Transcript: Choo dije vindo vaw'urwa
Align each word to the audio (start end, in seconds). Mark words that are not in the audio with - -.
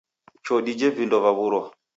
Choo 0.43 0.59
dije 0.65 0.87
vindo 0.97 1.17
vaw'urwa 1.23 1.63